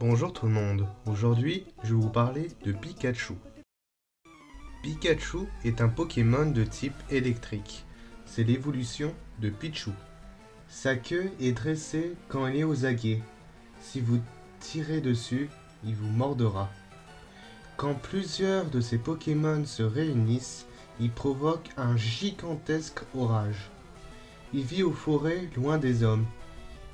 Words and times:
Bonjour 0.00 0.32
tout 0.32 0.46
le 0.46 0.52
monde, 0.52 0.86
aujourd'hui 1.06 1.66
je 1.82 1.94
vais 1.94 2.00
vous 2.00 2.08
parler 2.08 2.48
de 2.64 2.70
Pikachu. 2.70 3.34
Pikachu 4.82 5.38
est 5.64 5.80
un 5.80 5.88
Pokémon 5.88 6.48
de 6.48 6.62
type 6.62 6.94
électrique. 7.10 7.84
C'est 8.24 8.44
l'évolution 8.44 9.12
de 9.40 9.50
Pichu. 9.50 9.90
Sa 10.68 10.94
queue 10.94 11.32
est 11.40 11.52
dressée 11.52 12.14
quand 12.28 12.46
elle 12.46 12.56
est 12.56 12.64
aux 12.64 12.84
aguets. 12.86 13.22
Si 13.80 14.00
vous 14.00 14.20
tirez 14.60 15.00
dessus, 15.00 15.50
il 15.84 15.96
vous 15.96 16.10
mordra. 16.10 16.70
Quand 17.76 17.94
plusieurs 17.94 18.70
de 18.70 18.80
ces 18.80 18.98
Pokémon 18.98 19.64
se 19.64 19.82
réunissent, 19.82 20.66
il 21.00 21.10
provoque 21.10 21.70
un 21.76 21.96
gigantesque 21.96 23.00
orage. 23.16 23.70
Il 24.52 24.62
vit 24.62 24.84
aux 24.84 24.92
forêts 24.92 25.48
loin 25.56 25.78
des 25.78 26.04
hommes. 26.04 26.26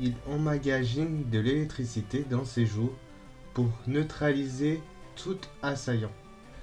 Il 0.00 0.14
emmagasine 0.28 1.28
de 1.30 1.38
l'électricité 1.38 2.24
dans 2.28 2.44
ses 2.44 2.66
joues 2.66 2.92
pour 3.54 3.70
neutraliser 3.86 4.80
tout 5.16 5.38
assaillant. 5.62 6.12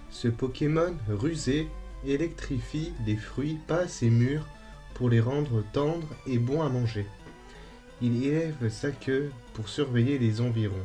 Ce 0.10 0.28
Pokémon 0.28 0.96
rusé 1.10 1.68
électrifie 2.06 2.94
des 3.06 3.18
fruits 3.18 3.60
pas 3.68 3.80
assez 3.80 4.10
mûrs 4.10 4.48
pour 4.94 5.10
les 5.10 5.20
rendre 5.20 5.64
tendres 5.74 6.08
et 6.26 6.38
bons 6.38 6.62
à 6.62 6.70
manger. 6.70 7.06
Il 8.02 8.24
élève 8.24 8.70
sa 8.70 8.92
queue 8.92 9.32
pour 9.54 9.68
surveiller 9.68 10.18
les 10.18 10.42
environs. 10.42 10.76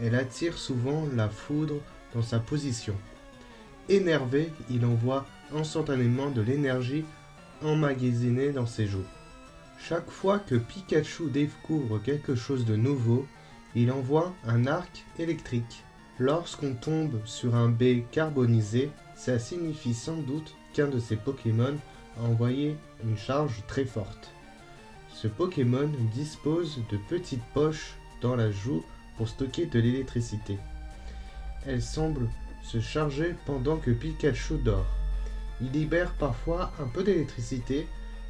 Elle 0.00 0.14
attire 0.14 0.56
souvent 0.56 1.06
la 1.14 1.28
foudre 1.28 1.80
dans 2.14 2.22
sa 2.22 2.38
position. 2.38 2.94
Énervé, 3.88 4.52
il 4.70 4.84
envoie 4.84 5.26
instantanément 5.52 6.30
de 6.30 6.42
l'énergie 6.42 7.04
emmagasinée 7.62 8.52
dans 8.52 8.66
ses 8.66 8.86
joues. 8.86 9.04
Chaque 9.78 10.10
fois 10.10 10.38
que 10.38 10.56
Pikachu 10.56 11.30
découvre 11.30 11.98
quelque 11.98 12.34
chose 12.34 12.64
de 12.64 12.76
nouveau, 12.76 13.26
il 13.74 13.90
envoie 13.92 14.34
un 14.46 14.66
arc 14.66 15.04
électrique. 15.18 15.84
Lorsqu'on 16.18 16.74
tombe 16.74 17.20
sur 17.24 17.54
un 17.54 17.68
B 17.68 18.02
carbonisé, 18.10 18.90
ça 19.14 19.38
signifie 19.38 19.94
sans 19.94 20.16
doute 20.16 20.54
qu'un 20.74 20.88
de 20.88 20.98
ces 20.98 21.16
Pokémon 21.16 21.76
a 22.18 22.24
envoyé 22.24 22.76
une 23.04 23.16
charge 23.16 23.62
très 23.68 23.84
forte. 23.84 24.32
Ce 25.14 25.28
Pokémon 25.28 25.90
dispose 26.12 26.82
de 26.90 26.98
petites 27.08 27.44
poches 27.54 27.94
dans 28.20 28.36
la 28.36 28.50
joue 28.50 28.84
pour 29.16 29.28
stocker 29.28 29.66
de 29.66 29.78
l'électricité. 29.78 30.58
Elle 31.66 31.82
semble 31.82 32.28
se 32.62 32.80
charger 32.80 33.34
pendant 33.46 33.76
que 33.76 33.90
Pikachu 33.90 34.58
dort. 34.58 34.86
Il 35.60 35.70
libère 35.70 36.12
parfois 36.14 36.72
un 36.80 36.86
peu 36.86 37.02
d'électricité 37.02 37.86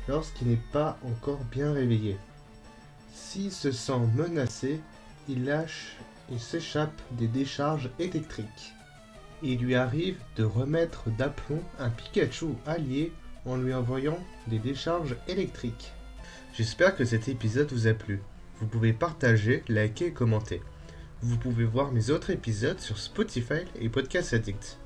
lorsqu'il 0.09 0.49
n'est 0.49 0.63
pas 0.73 0.99
encore 1.05 1.45
bien 1.51 1.73
réveillé. 1.73 2.17
S'il 3.13 3.53
se 3.53 3.71
sent 3.71 4.01
menacé, 4.17 4.81
il 5.29 5.45
lâche 5.45 5.97
et 6.33 6.39
s'échappe 6.39 7.01
des 7.13 7.29
décharges 7.29 7.91
électriques. 7.99 8.73
Il 9.43 9.59
lui 9.59 9.75
arrive 9.75 10.19
de 10.37 10.45
remettre 10.45 11.11
d'aplomb 11.11 11.63
un 11.79 11.91
Pikachu 11.91 12.47
allié 12.67 13.13
en 13.47 13.57
lui 13.57 13.73
envoyant 13.73 14.19
des 14.49 14.59
décharges 14.59 15.17
électriques. 15.29 15.93
J'espère 16.55 16.97
que 16.97 17.05
cet 17.05 17.29
épisode 17.29 17.71
vous 17.73 17.87
a 17.87 17.95
plu. 17.95 18.21
Vous 18.61 18.67
pouvez 18.67 18.93
partager, 18.93 19.63
liker 19.69 20.07
et 20.07 20.13
commenter. 20.13 20.61
Vous 21.23 21.37
pouvez 21.37 21.65
voir 21.65 21.93
mes 21.93 22.11
autres 22.11 22.31
épisodes 22.31 22.81
sur 22.81 22.99
Spotify 22.99 23.65
et 23.81 23.89
Podcast 23.89 24.35
Addict. 24.35 24.79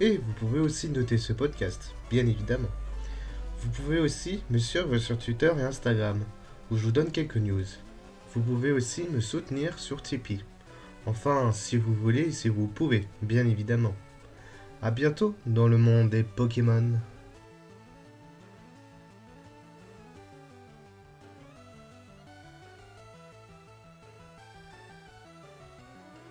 Et 0.00 0.16
vous 0.16 0.32
pouvez 0.34 0.60
aussi 0.60 0.88
noter 0.88 1.18
ce 1.18 1.32
podcast, 1.32 1.94
bien 2.10 2.26
évidemment. 2.26 2.68
Vous 3.62 3.70
pouvez 3.70 4.00
aussi 4.00 4.42
me 4.50 4.58
suivre 4.58 4.98
sur 4.98 5.16
Twitter 5.16 5.52
et 5.56 5.62
Instagram, 5.62 6.18
où 6.72 6.76
je 6.76 6.82
vous 6.82 6.90
donne 6.90 7.12
quelques 7.12 7.36
news. 7.36 7.64
Vous 8.34 8.40
pouvez 8.40 8.72
aussi 8.72 9.04
me 9.04 9.20
soutenir 9.20 9.78
sur 9.78 10.02
Tipeee. 10.02 10.44
Enfin, 11.06 11.52
si 11.52 11.76
vous 11.76 11.94
voulez, 11.94 12.32
si 12.32 12.48
vous 12.48 12.66
pouvez, 12.66 13.06
bien 13.22 13.46
évidemment. 13.46 13.94
A 14.82 14.90
bientôt 14.90 15.36
dans 15.46 15.68
le 15.68 15.78
monde 15.78 16.10
des 16.10 16.24
Pokémon. 16.24 16.90